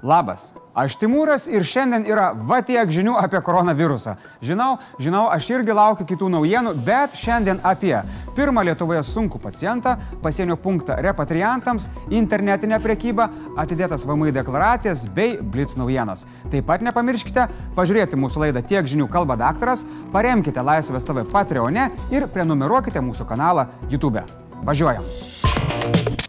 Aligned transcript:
Labas, 0.00 0.54
aš 0.72 0.94
Timūras 0.96 1.44
ir 1.52 1.64
šiandien 1.66 2.06
yra 2.08 2.30
va 2.32 2.62
tiek 2.64 2.88
žinių 2.88 3.18
apie 3.20 3.36
koronavirusą. 3.44 4.14
Žinau, 4.40 4.78
žinau, 4.96 5.26
aš 5.28 5.50
irgi 5.52 5.74
laukiu 5.76 6.06
kitų 6.08 6.30
naujienų, 6.32 6.72
bet 6.86 7.18
šiandien 7.20 7.60
apie 7.60 7.92
pirmą 8.36 8.64
Lietuvoje 8.64 9.02
sunkų 9.04 9.42
pacientą, 9.42 9.98
pasienio 10.24 10.56
punktą 10.56 10.96
repatriantams, 11.04 11.90
internetinę 12.08 12.78
prekybą, 12.80 13.28
atidėtas 13.60 14.06
VMI 14.08 14.32
deklaracijas 14.38 15.04
bei 15.04 15.36
blitz 15.36 15.76
naujienas. 15.76 16.24
Taip 16.48 16.64
pat 16.70 16.86
nepamirškite 16.86 17.50
pažiūrėti 17.76 18.16
mūsų 18.20 18.46
laidą 18.46 18.64
Tiek 18.64 18.88
žinių 18.88 19.10
kalba 19.12 19.36
daktaras, 19.36 19.84
paremkite 20.14 20.64
Laisvės 20.64 21.04
TV 21.04 21.26
Patreone 21.28 21.90
ir 22.14 22.30
prenumeruokite 22.32 23.04
mūsų 23.04 23.28
kanalą 23.28 23.68
YouTube. 23.92 24.24
Važiuojam! 24.64 26.19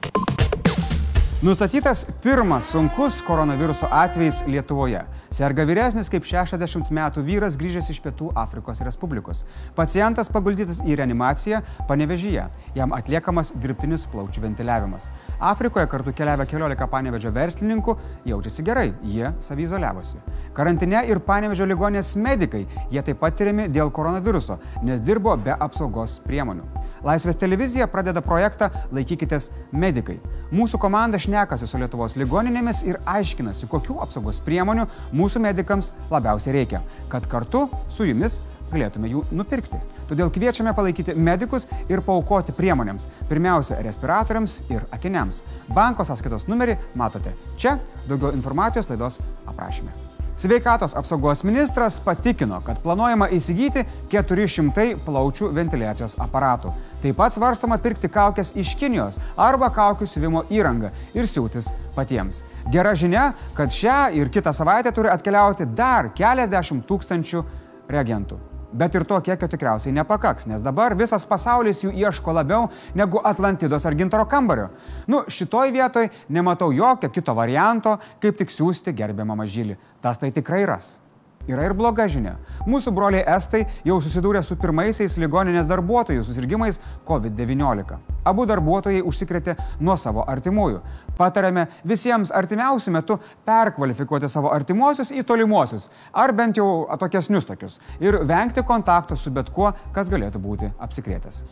Nustatytas 1.42 2.06
pirmas 2.24 2.66
sunkus 2.70 3.22
koronaviruso 3.22 3.88
atvejis 3.92 4.44
Lietuvoje. 4.48 5.00
Serga 5.34 5.64
vyresnis 5.66 6.12
kaip 6.14 6.22
60 6.30 6.92
metų 6.94 7.24
vyras 7.26 7.58
grįžęs 7.58 7.90
iš 7.90 7.98
Pietų 8.04 8.28
Afrikos 8.38 8.84
Respublikos. 8.86 9.42
Pacientas 9.74 10.30
paguldytas 10.30 10.84
į 10.86 11.00
reanimaciją 11.00 11.64
panevežyje. 11.90 12.46
Jam 12.78 12.94
atliekamas 12.94 13.56
dirbtinis 13.58 14.06
plaučių 14.14 14.46
ventiliavimas. 14.46 15.10
Afrikoje 15.40 15.88
kartu 15.90 16.14
keliavę 16.14 16.46
keliolika 16.46 16.86
panevežio 16.86 17.34
verslininkų 17.34 17.98
jaučiasi 18.30 18.68
gerai, 18.70 18.88
jie 19.02 19.34
savizoliavosi. 19.42 20.22
Karantine 20.54 21.08
ir 21.10 21.26
panevežio 21.26 21.66
ligonės 21.74 22.14
medikai, 22.22 22.68
jie 22.94 23.02
taip 23.02 23.18
pat 23.18 23.42
tyriami 23.42 23.66
dėl 23.66 23.90
koronaviruso, 23.90 24.62
nes 24.86 25.02
dirbo 25.02 25.34
be 25.42 25.58
apsaugos 25.58 26.20
priemonių. 26.22 26.70
Laisvės 27.04 27.40
televizija 27.42 27.88
pradeda 27.90 28.22
projektą 28.22 28.70
Laikykitės 28.94 29.50
medikai. 29.72 30.20
Mūsų 30.54 30.78
komanda 30.82 31.20
šnekasi 31.22 31.66
su 31.68 31.80
Lietuvos 31.82 32.14
ligoninėmis 32.20 32.84
ir 32.86 33.00
aiškinasi, 33.10 33.70
kokių 33.72 33.98
apsaugos 34.06 34.42
priemonių 34.46 34.86
mūsų 35.18 35.42
medikams 35.48 35.92
labiausiai 36.12 36.60
reikia, 36.60 36.84
kad 37.10 37.26
kartu 37.32 37.66
su 37.90 38.06
jumis 38.06 38.42
galėtume 38.72 39.10
jų 39.12 39.26
nupirkti. 39.36 39.82
Todėl 40.12 40.32
kviečiame 40.34 40.76
palaikyti 40.78 41.18
medikus 41.18 41.68
ir 41.92 42.04
paukoti 42.06 42.56
priemonėms. 42.56 43.10
Pirmiausia, 43.32 43.82
respiratoriams 43.84 44.62
ir 44.72 44.86
akiniams. 44.96 45.44
Banko 45.74 46.08
sąskaitos 46.08 46.48
numerį 46.52 46.78
matote 46.96 47.36
čia, 47.58 47.80
daugiau 48.08 48.36
informacijos 48.38 48.92
laidos 48.92 49.22
aprašyme. 49.50 50.21
Sveikatos 50.42 50.96
apsaugos 50.96 51.44
ministras 51.44 52.00
patikino, 52.00 52.58
kad 52.66 52.80
planuojama 52.82 53.28
įsigyti 53.30 53.84
400 54.10 54.96
plaučių 55.06 55.52
ventiliacijos 55.54 56.16
aparatų. 56.18 56.72
Taip 57.04 57.20
pat 57.20 57.38
svarstama 57.38 57.78
pirkti 57.78 58.10
kaukės 58.10 58.56
iš 58.58 58.72
Kinijos 58.80 59.20
arba 59.38 59.70
kaukių 59.70 60.10
siuvimo 60.10 60.42
įrangą 60.50 60.90
ir 61.14 61.30
siūtis 61.30 61.70
patiems. 61.94 62.42
Gera 62.74 62.96
žinia, 62.98 63.36
kad 63.54 63.70
šią 63.70 64.00
ir 64.18 64.34
kitą 64.34 64.50
savaitę 64.50 64.90
turi 64.98 65.14
atkeliauti 65.14 65.70
dar 65.78 66.10
keliasdešimt 66.18 66.90
tūkstančių 66.90 67.46
reagentų. 67.94 68.42
Bet 68.72 68.96
ir 68.96 69.04
to 69.04 69.20
kiekio 69.20 69.50
tikriausiai 69.52 69.94
nepakaks, 69.96 70.48
nes 70.48 70.64
dabar 70.64 70.96
visas 70.96 71.26
pasaulis 71.28 71.84
jų 71.84 71.92
ieško 72.06 72.32
labiau 72.38 72.70
negu 72.96 73.20
Atlantidos 73.20 73.86
ar 73.86 73.98
Gintaro 74.00 74.26
kambario. 74.32 74.70
Nu, 75.12 75.26
šitoj 75.28 75.74
vietoj 75.76 76.08
nematau 76.30 76.72
jokio 76.72 77.12
kito 77.12 77.36
varianto, 77.36 77.98
kaip 78.24 78.40
tik 78.40 78.54
siūsti 78.54 78.96
gerbiamą 78.96 79.36
mažylį. 79.44 79.76
Tas 80.02 80.22
tai 80.22 80.32
tikrai 80.32 80.64
ras. 80.70 81.01
Yra 81.50 81.66
ir 81.66 81.74
bloga 81.78 82.08
žinia. 82.12 82.36
Mūsų 82.70 82.94
broliai 82.94 83.26
Estai 83.36 83.64
jau 83.88 83.98
susidūrė 84.04 84.44
su 84.46 84.58
pirmaisiais 84.60 85.18
ligoninės 85.18 85.70
darbuotojų 85.70 86.24
susirgymais 86.26 86.80
COVID-19. 87.08 87.98
Abu 88.28 88.46
darbuotojai 88.46 89.02
užsikrėtė 89.08 89.56
nuo 89.82 89.96
savo 89.98 90.26
artimųjų. 90.30 90.82
Patarėme 91.18 91.68
visiems 91.88 92.32
artimiausių 92.34 92.94
metų 92.98 93.18
perkvalifikuoti 93.48 94.30
savo 94.30 94.54
artimuosius 94.54 95.14
į 95.14 95.26
tolimuosius, 95.28 95.90
ar 96.14 96.34
bent 96.38 96.62
jau 96.62 96.86
atokesnius 96.94 97.50
tokius, 97.50 97.80
ir 98.02 98.22
vengti 98.30 98.66
kontakto 98.66 99.18
su 99.18 99.34
bet 99.34 99.50
kuo, 99.54 99.74
kas 99.94 100.10
galėtų 100.14 100.42
būti 100.42 100.72
apsikrėtęs. 100.82 101.44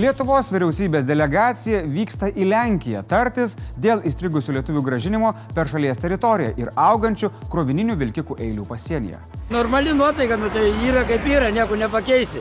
Lietuvos 0.00 0.46
vyriausybės 0.48 1.04
delegacija 1.04 1.82
vyksta 1.84 2.30
į 2.32 2.46
Lenkiją 2.48 3.02
tartis 3.10 3.56
dėl 3.76 4.00
įstrigusių 4.08 4.54
lietuvių 4.56 4.82
gražinimo 4.86 5.32
per 5.52 5.68
šalies 5.68 6.00
teritoriją 6.00 6.54
ir 6.62 6.70
augančių 6.72 7.28
krovininių 7.52 7.98
vilkikų 8.00 8.38
eilių 8.40 8.64
pasienyje. 8.70 9.18
Normali 9.52 9.92
nuotaika, 9.92 10.38
nu 10.40 10.48
tai 10.54 10.70
yra 10.88 11.04
kaip 11.04 11.28
yra, 11.28 11.50
nieko 11.52 11.76
nepakeisi. 11.76 12.40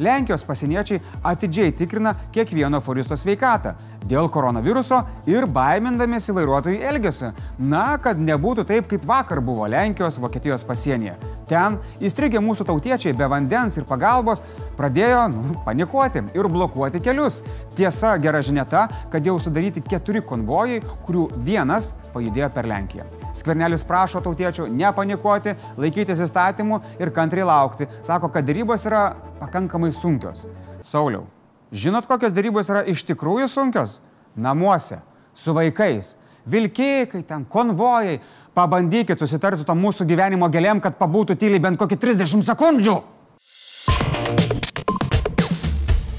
Lenkijos 0.00 0.46
pasieniečiai 0.48 1.02
atidžiai 1.34 1.76
tikrina 1.76 2.14
kiekvieno 2.32 2.80
furisto 2.80 3.18
sveikatą 3.20 3.74
dėl 4.08 4.30
koronaviruso 4.32 5.02
ir 5.28 5.44
baimindamėsi 5.44 6.32
vairuotojų 6.32 6.80
elgesio. 6.88 7.34
Na, 7.58 7.98
kad 8.00 8.16
nebūtų 8.16 8.64
taip, 8.70 8.88
kaip 8.88 9.04
vakar 9.04 9.44
buvo 9.44 9.68
Lenkijos, 9.68 10.16
Vokietijos 10.24 10.64
pasienyje. 10.64 11.18
Ten 11.48 11.76
įstrigę 12.00 12.40
mūsų 12.40 12.64
tautiečiai 12.68 13.12
be 13.16 13.26
vandens 13.28 13.76
ir 13.76 13.84
pagalbos 13.88 14.40
pradėjo 14.78 15.26
nu, 15.32 15.58
panikuoti 15.66 16.22
ir 16.36 16.48
blokuoti 16.48 17.02
kelius. 17.04 17.42
Tiesa, 17.76 18.14
gera 18.22 18.40
žinia 18.44 18.64
ta, 18.68 18.86
kad 19.12 19.26
jau 19.26 19.36
sudaryti 19.42 19.82
keturi 19.84 20.22
konvojai, 20.24 20.80
kurių 21.04 21.28
vienas 21.44 21.92
pajudėjo 22.14 22.50
per 22.54 22.68
Lenkiją. 22.70 23.06
Skvernelis 23.36 23.84
prašo 23.84 24.22
tautiečių 24.24 24.70
nepanikuoti, 24.72 25.56
laikytis 25.80 26.22
įstatymų 26.24 26.80
ir 27.02 27.12
kantriai 27.14 27.48
laukti. 27.48 27.88
Sako, 28.06 28.30
kad 28.32 28.46
dėrybos 28.48 28.86
yra 28.88 29.04
pakankamai 29.40 29.92
sunkios. 29.92 30.46
Sauliau, 30.84 31.26
žinot, 31.72 32.08
kokios 32.08 32.34
dėrybos 32.36 32.70
yra 32.72 32.84
iš 32.88 33.04
tikrųjų 33.08 33.50
sunkios? 33.52 33.98
Namuose, 34.34 35.02
su 35.36 35.54
vaikais, 35.54 36.16
vilkikai, 36.46 37.22
ten 37.26 37.44
konvojai. 37.44 38.20
Pabandykit 38.54 39.18
susitarti 39.18 39.58
su 39.60 39.66
to 39.66 39.74
mūsų 39.74 40.06
gyvenimo 40.06 40.46
gėlėm, 40.46 40.78
kad 40.82 40.94
pabūtų 41.00 41.34
tyliai 41.40 41.62
bent 41.62 41.80
kokį 41.80 41.98
30 41.98 42.46
sekundžių. 42.46 42.94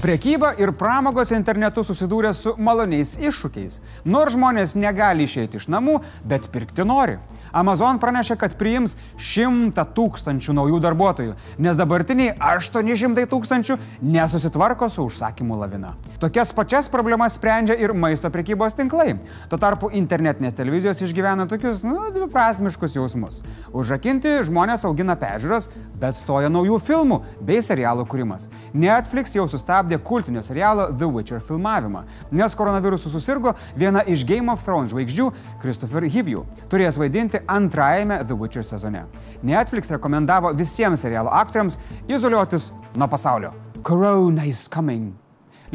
Prekyba 0.02 0.52
ir 0.60 0.74
pramogos 0.76 1.32
internetu 1.32 1.80
susidūrė 1.82 2.34
su 2.36 2.52
maloniais 2.60 3.14
iššūkiais. 3.16 3.80
Nors 4.04 4.36
žmonės 4.36 4.76
negali 4.76 5.24
išeiti 5.24 5.56
iš 5.56 5.70
namų, 5.72 5.96
bet 6.28 6.50
pirkti 6.52 6.84
nori. 6.84 7.16
Amazon 7.56 7.96
pranešė, 8.02 8.36
kad 8.40 8.56
priims 8.60 8.98
100 9.16 9.86
tūkstančių 9.96 10.54
naujų 10.58 10.80
darbuotojų, 10.84 11.36
nes 11.64 11.78
dabartiniai 11.78 12.34
800 12.36 13.24
tūkstančių 13.32 13.78
nesusitvarko 14.04 14.90
su 14.92 15.06
užsakymų 15.08 15.56
lavina. 15.62 15.94
Tokias 16.20 16.52
pačias 16.56 16.90
problemas 16.92 17.38
sprendžia 17.38 17.78
ir 17.80 17.94
maisto 17.96 18.28
prekybos 18.32 18.76
tinklai. 18.76 19.16
Tuo 19.48 19.60
tarpu 19.60 19.90
internetinės 19.96 20.56
televizijos 20.56 21.00
išgyvena 21.06 21.48
tokius, 21.48 21.80
nu, 21.86 22.10
dviprasmiškus 22.12 22.98
jausmus. 22.98 23.42
Užrakinti 23.72 24.36
žmonės 24.48 24.84
augina 24.88 25.16
peržiūras, 25.20 25.70
bet 26.00 26.16
stoja 26.18 26.50
naujų 26.52 26.78
filmų 26.82 27.18
bei 27.46 27.62
serialų 27.64 28.06
kūrimas. 28.10 28.48
Netflix 28.76 29.34
jau 29.36 29.46
sustabdė 29.50 29.98
kultinio 29.98 30.42
serialo 30.46 30.88
The 30.92 31.08
Witcher 31.10 31.42
filmavimą, 31.42 32.04
nes 32.30 32.56
koronavirusu 32.58 33.12
susirgo 33.12 33.54
viena 33.76 34.04
iš 34.06 34.24
Game 34.28 34.52
of 34.52 34.64
Thrones 34.64 34.92
žvaigždžių 34.94 35.28
Christopher 35.62 36.06
Hivju. 36.06 36.46
Turės 36.72 37.00
vaidinti 37.00 37.42
antrajame 37.46 38.22
The 38.24 38.38
Witcher 38.38 38.66
sezone. 38.66 39.06
Netflix 39.42 39.92
rekomendavo 39.92 40.54
visiems 40.56 41.04
serialo 41.04 41.32
aktoriams 41.32 41.80
izoliuotis 42.08 42.72
nuo 42.94 43.08
pasaulio. 43.08 43.54
Corona 43.82 44.44
is 44.44 44.66
coming. 44.68 45.25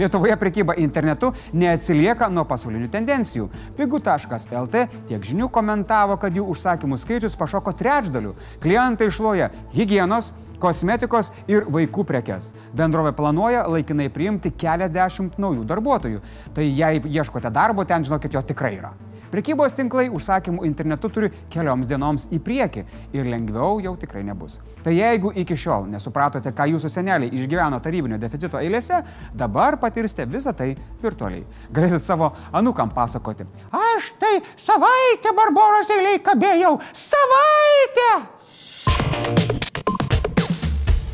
Lietuvoje 0.02 0.34
prekyba 0.42 0.74
internetu 0.82 1.30
neatsilieka 1.54 2.26
nuo 2.34 2.42
pasaulinių 2.50 2.88
tendencijų. 2.90 3.44
Pigu.lt 3.78 4.86
tiek 5.12 5.28
žinių 5.30 5.50
komentavo, 5.54 6.16
kad 6.18 6.34
jų 6.34 6.48
užsakymų 6.56 6.98
skaičius 6.98 7.38
pašoko 7.38 7.76
trečdaliu. 7.78 8.34
Klientai 8.64 9.12
išloja 9.12 9.52
hygienos, 9.76 10.32
kosmetikos 10.62 11.30
ir 11.46 11.70
vaikų 11.70 12.08
prekes. 12.10 12.50
Bendrovė 12.74 13.14
planuoja 13.14 13.68
laikinai 13.70 14.10
priimti 14.10 14.50
keliasdešimt 14.50 15.38
naujų 15.38 15.70
darbuotojų. 15.70 16.26
Tai 16.58 16.66
jei 16.66 17.06
ieškote 17.06 17.54
darbo, 17.54 17.86
ten 17.86 18.02
žinokit, 18.08 18.34
jo 18.34 18.42
tikrai 18.42 18.80
yra. 18.80 18.96
Prekybos 19.32 19.72
tinklai 19.72 20.10
užsakymų 20.12 20.66
internetu 20.68 21.08
turi 21.14 21.30
kelioms 21.54 21.88
dienoms 21.88 22.28
į 22.36 22.42
priekį 22.44 22.84
ir 23.16 23.30
lengviau 23.32 23.80
jau 23.84 23.94
tikrai 24.00 24.26
nebus. 24.28 24.58
Tai 24.84 24.92
jeigu 24.92 25.32
iki 25.40 25.56
šiol 25.56 25.88
nesupratote, 25.92 26.52
ką 26.52 26.68
jūsų 26.74 26.92
seneliai 26.92 27.32
išgyveno 27.40 27.80
tarybinio 27.84 28.20
deficito 28.20 28.60
eilėse, 28.60 29.00
dabar 29.34 29.80
patirsite 29.80 30.28
visą 30.28 30.52
tai 30.58 30.74
virtualiai. 31.04 31.46
Galėsit 31.72 32.04
savo 32.10 32.34
anukam 32.52 32.92
pasakoti. 32.92 33.48
Aš 33.72 34.12
tai 34.20 34.34
savaitę 34.60 35.32
Barbaros 35.38 35.94
eiliai 35.96 36.20
kabėjau. 36.26 36.76
Savaitę! 36.92 38.12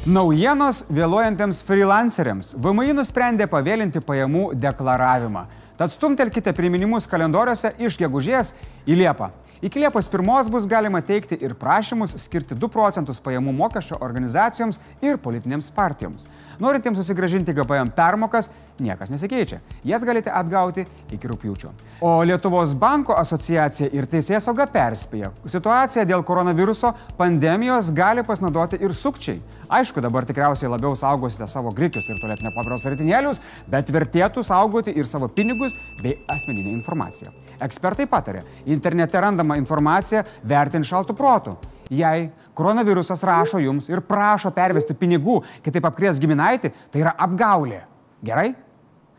Naujienos 0.07 0.85
vėluojantiems 0.87 1.57
freelanceriams. 1.67 2.53
VMI 2.63 2.93
nusprendė 2.95 3.43
pavėlinti 3.51 3.99
pajamų 3.99 4.53
deklaravimą. 4.55 5.41
Tad 5.77 5.91
stumtelkite 5.93 6.53
priminimus 6.57 7.05
kalendoriuose 7.05 7.75
iš 7.77 7.99
gegužės 8.01 8.55
į 8.89 8.95
Liepą. 8.97 9.29
Iki 9.61 9.81
Liepos 9.81 10.09
1 10.09 10.49
bus 10.53 10.65
galima 10.69 11.01
teikti 11.01 11.37
ir 11.41 11.53
prašymus 11.57 12.15
skirti 12.21 12.57
2 12.57 12.69
procentus 12.73 13.21
pajamų 13.21 13.53
mokesčio 13.57 13.97
organizacijoms 14.01 14.79
ir 15.01 15.17
politinėms 15.21 15.69
partijoms. 15.73 16.25
Norintiems 16.61 16.97
susigražinti 16.97 17.53
GPM 17.53 17.93
permokas, 17.93 18.49
niekas 18.83 19.11
nesikeičia. 19.13 19.59
Jas 19.87 20.05
galite 20.07 20.31
atgauti 20.33 20.85
iki 21.11 21.29
rūpjūčio. 21.29 21.73
O 22.05 22.13
Lietuvos 22.27 22.73
banko 22.77 23.15
asociacija 23.17 23.89
ir 23.95 24.07
teisės 24.09 24.47
sauga 24.47 24.67
perspėja, 24.71 25.31
situaciją 25.45 26.05
dėl 26.09 26.25
koronaviruso 26.27 26.93
pandemijos 27.17 27.91
gali 27.95 28.25
pasinaudoti 28.27 28.81
ir 28.83 28.95
sukčiai. 28.95 29.41
Aišku, 29.67 29.99
dabar 29.99 30.23
tikriausiai 30.23 30.69
labiau 30.71 30.95
saugosite 30.95 31.43
savo 31.51 31.73
grikius 31.75 32.05
ir 32.07 32.21
tualetinio 32.21 32.53
papros 32.55 32.85
ritinėlius, 32.87 33.41
bet 33.67 33.89
vertėtų 33.91 34.45
saugoti 34.47 34.93
ir 34.95 35.07
savo 35.09 35.27
pinigus 35.27 35.75
bei 35.99 36.15
asmeninę 36.31 36.71
informaciją. 36.71 37.33
Ekspertai 37.67 38.07
patarė, 38.07 38.45
internete 38.65 39.19
randama 39.19 39.57
informacija 39.59 40.23
vertinti 40.47 40.87
šaltų 40.87 41.17
protų. 41.19 41.57
Jei 41.91 42.29
koronavirusas 42.55 43.23
rašo 43.27 43.59
jums 43.59 43.89
ir 43.91 44.01
prašo 44.07 44.53
pervesti 44.55 44.95
pinigų, 44.97 45.41
kitaip 45.65 45.85
apkrės 45.91 46.21
giminaitį, 46.23 46.71
tai 46.91 47.03
yra 47.03 47.13
apgaulė. 47.27 47.83
Gerai? 48.23 48.53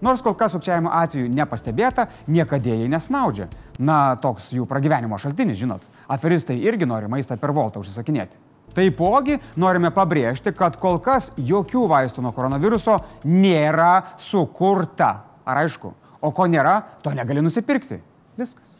Nors 0.00 0.22
kol 0.22 0.36
kas 0.38 0.52
sukčiavimo 0.54 0.92
atveju 0.94 1.30
nepastebėta, 1.34 2.06
niekada 2.30 2.74
jie 2.74 2.90
nesnaudžia. 2.90 3.48
Na, 3.78 4.16
toks 4.22 4.52
jų 4.54 4.66
pragyvenimo 4.70 5.18
šaltinis, 5.18 5.58
žinot. 5.58 5.82
Aferistai 6.08 6.58
irgi 6.62 6.86
nori 6.86 7.10
maistą 7.10 7.36
per 7.38 7.52
voltą 7.54 7.82
užsisakinėti. 7.82 8.38
Taipogi 8.78 9.38
norime 9.58 9.90
pabrėžti, 9.94 10.52
kad 10.54 10.76
kol 10.78 11.00
kas 11.02 11.32
jokių 11.34 11.86
vaistų 11.90 12.22
nuo 12.22 12.32
koronaviruso 12.36 13.00
nėra 13.26 14.18
sukurta. 14.22 15.10
Ar 15.48 15.64
aišku? 15.64 15.90
O 16.22 16.30
ko 16.34 16.46
nėra, 16.50 16.76
to 17.02 17.10
negali 17.16 17.42
nusipirkti. 17.42 17.98
Viskas. 18.38 18.76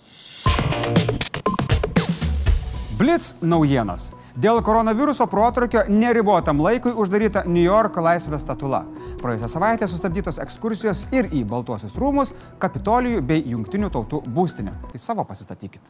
Blitz 2.98 3.34
naujienos. 3.42 4.12
Dėl 4.38 4.60
koronaviruso 4.62 5.26
protrukio 5.26 5.80
neribotam 5.90 6.60
laikui 6.62 6.92
uždaryta 6.94 7.42
New 7.46 7.62
York 7.62 7.96
laisvės 7.98 8.44
statula. 8.44 8.84
Praėjusią 9.18 9.48
savaitę 9.50 9.86
sustabdytos 9.90 10.38
ekskursijos 10.42 11.06
ir 11.14 11.26
į 11.34 11.42
Baltuosius 11.48 11.96
rūmus, 11.98 12.30
Kapitolijų 12.62 13.22
bei 13.26 13.42
Junktinių 13.50 13.90
tautų 13.94 14.22
būstinę. 14.34 14.76
Tai 14.92 15.00
savo 15.02 15.24
pasistatykit. 15.26 15.82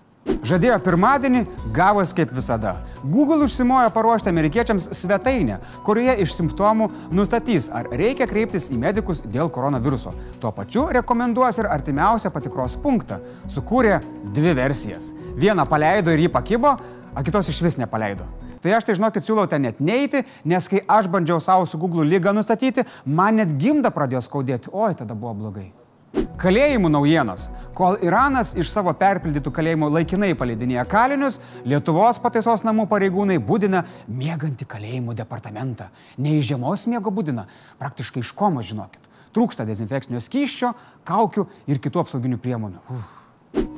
Žadėjo 0.48 0.78
pirmadienį, 0.84 1.42
gavos 1.76 2.14
kaip 2.16 2.32
visada. 2.32 2.75
Google 3.04 3.44
užsimojo 3.44 3.90
paruošti 3.92 4.32
amerikiečiams 4.32 4.88
svetainę, 4.96 5.58
kurioje 5.84 6.16
iš 6.25 6.34
simptomų 6.38 6.88
nustatys, 7.12 7.69
ar 7.75 7.88
reikia 7.92 8.28
kreiptis 8.30 8.70
į 8.72 8.80
medikus 8.80 9.22
dėl 9.25 9.52
koronaviruso. 9.52 10.14
Tuo 10.40 10.52
pačiu 10.56 10.88
rekomenduos 10.94 11.60
ir 11.60 11.69
artimiausią 11.69 12.32
patikros 12.34 12.76
punktą. 12.80 13.20
Sukūrė 13.52 14.00
dvi 14.32 14.56
versijas. 14.56 15.12
Vieną 15.36 15.69
paleido 15.69 16.12
ir 16.14 16.25
jį 16.26 16.32
pakibo, 16.32 16.76
o 17.12 17.25
kitos 17.25 17.52
iš 17.52 17.64
vis 17.69 17.80
nepaleido. 17.80 18.28
Tai 18.62 18.76
aš 18.76 18.88
tai 18.88 18.96
žinokit, 18.99 19.26
siūlau 19.26 19.49
ten 19.50 19.66
net 19.66 19.82
neiti, 19.84 20.25
nes 20.49 20.70
kai 20.70 20.84
aš 20.88 21.10
bandžiau 21.12 21.40
savo 21.43 21.66
su 21.66 21.78
Google 21.78 22.06
lygą 22.08 22.34
nustatyti, 22.37 22.87
man 23.05 23.38
net 23.38 23.55
gimda 23.60 23.93
pradėjo 23.94 24.25
skaudėti, 24.26 24.72
oi, 24.72 24.94
tada 24.99 25.14
buvo 25.19 25.34
blogai. 25.43 25.69
Kalėjimų 26.38 26.88
naujienos. 26.90 27.49
Kol 27.76 27.99
Iranas 28.02 28.55
iš 28.58 28.70
savo 28.72 28.94
perpildytų 28.96 29.52
kalėjimų 29.55 29.90
laikinai 29.93 30.31
paleidinėja 30.38 30.87
kalinius, 30.88 31.37
Lietuvos 31.69 32.20
pataisos 32.22 32.64
namų 32.66 32.87
pareigūnai 32.90 33.37
būdina 33.43 33.84
mėgantį 34.06 34.66
kalėjimų 34.70 35.19
departamentą. 35.19 35.90
Ne 36.16 36.38
iš 36.38 36.52
žiemos 36.52 36.87
miego 36.90 37.12
būdina, 37.14 37.46
praktiškai 37.82 38.25
iš 38.25 38.32
komo, 38.38 38.64
žinokit. 38.64 39.04
Trūksta 39.37 39.69
dezinfekcinio 39.69 40.22
skyščio, 40.25 40.72
kaukių 41.06 41.46
ir 41.69 41.82
kitų 41.84 42.06
apsauginių 42.06 42.40
priemonių. 42.43 42.82
Uf. 42.88 43.17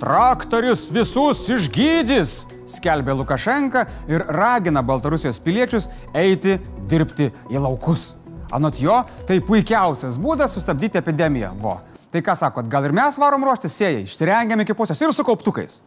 Traktorius 0.01 0.87
visus 0.95 1.43
išgydys, 1.53 2.33
skelbė 2.71 3.15
Lukašenka 3.19 3.85
ir 4.09 4.25
ragina 4.33 4.83
Baltarusijos 4.87 5.41
piliečius 5.45 5.91
eiti 6.17 6.57
dirbti 6.89 7.29
į 7.53 7.61
laukus. 7.61 8.15
Anot 8.51 8.81
jo, 8.83 8.97
tai 9.29 9.39
puikiausias 9.45 10.17
būdas 10.19 10.57
sustabdyti 10.57 10.99
epidemiją. 10.99 11.53
Vo. 11.61 11.77
Tai 12.11 12.23
ką 12.27 12.35
sakot, 12.35 12.67
gal 12.67 12.89
ir 12.89 12.95
mes 12.97 13.19
varom 13.23 13.45
ruoštis 13.47 13.77
sėjai, 13.77 14.01
išsirengiam 14.09 14.65
iki 14.65 14.75
pusės 14.75 14.99
ir 15.05 15.13
su 15.15 15.23
kauptukais. 15.27 15.79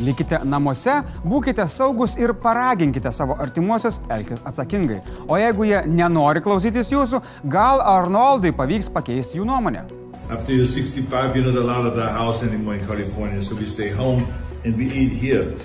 Likite 0.00 0.40
namuose, 0.48 0.98
būkite 1.24 1.64
saugus 1.68 2.16
ir 2.20 2.32
paraginkite 2.42 3.12
savo 3.12 3.36
artimuosius 3.40 4.00
elgtis 4.12 4.44
atsakingai. 4.48 5.00
O 5.28 5.38
jeigu 5.40 5.68
jie 5.68 5.80
nenori 5.88 6.44
klausytis 6.44 6.92
jūsų, 6.92 7.22
gal 7.52 7.84
Arnoldui 7.84 8.52
pavyks 8.56 8.92
pakeisti 8.92 9.40
jų 9.40 9.48
nuomonę. 9.48 9.99
After 10.30 10.52
you're 10.52 10.64
65, 10.64 11.34
you're 11.34 11.44
not 11.44 11.56
allowed 11.56 11.86
at 11.88 11.96
the 11.96 12.08
house 12.08 12.44
anymore 12.44 12.74
in 12.76 12.86
California, 12.86 13.42
so 13.42 13.56
we 13.56 13.66
stay 13.66 13.88
home 13.88 14.24
and 14.64 14.76
we 14.76 14.86
eat 14.86 15.10
here. 15.10 15.56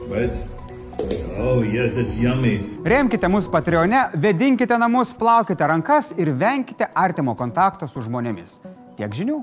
Right? 0.00 0.30
Oh, 1.38 1.62
yummy. 1.62 2.58
Remkite 2.84 3.28
mus 3.30 3.48
Patreone, 3.48 4.10
vedinkite 4.12 4.76
namus, 4.76 5.14
plaukite 5.14 5.66
rankas 5.66 6.12
ir 6.18 6.34
venkite 6.36 6.90
artimo 6.94 7.34
kontakto 7.34 7.88
su 7.88 8.04
žmonėmis. 8.04 8.60
Tiek 8.96 9.08
žinių. 9.08 9.40